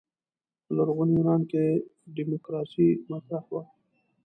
[0.63, 1.63] په لرغوني یونان کې
[2.15, 3.61] دیموکراسي مطرح وه.